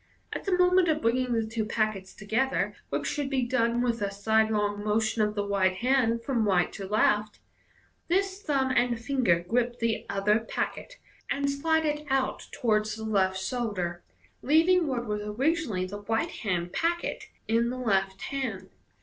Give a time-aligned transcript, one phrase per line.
[0.33, 4.09] At the moment of bringing the two packets together (which should be done with a
[4.09, 7.37] sidelong motion of the right hand from right to left)
[8.07, 10.97] this thumb and finger grip the other packet,
[11.29, 14.01] and slide it out towards the left shoulder,
[14.41, 18.71] leaving what was originally the right hand packet in the left hand.